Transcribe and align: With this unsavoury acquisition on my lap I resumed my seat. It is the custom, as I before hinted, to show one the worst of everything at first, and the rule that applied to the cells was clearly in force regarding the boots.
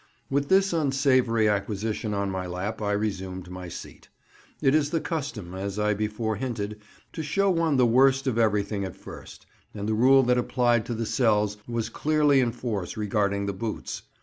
With 0.31 0.49
this 0.49 0.73
unsavoury 0.73 1.47
acquisition 1.47 2.11
on 2.11 2.31
my 2.31 2.47
lap 2.47 2.81
I 2.81 2.91
resumed 2.91 3.51
my 3.51 3.67
seat. 3.69 4.09
It 4.59 4.73
is 4.73 4.89
the 4.89 4.99
custom, 4.99 5.53
as 5.53 5.77
I 5.77 5.93
before 5.93 6.37
hinted, 6.37 6.79
to 7.13 7.21
show 7.21 7.51
one 7.51 7.77
the 7.77 7.85
worst 7.85 8.25
of 8.25 8.39
everything 8.39 8.83
at 8.83 8.95
first, 8.95 9.45
and 9.75 9.87
the 9.87 9.93
rule 9.93 10.23
that 10.23 10.39
applied 10.39 10.87
to 10.87 10.95
the 10.95 11.05
cells 11.05 11.57
was 11.67 11.89
clearly 11.89 12.39
in 12.39 12.51
force 12.51 12.97
regarding 12.97 13.45
the 13.45 13.53
boots. 13.53 14.01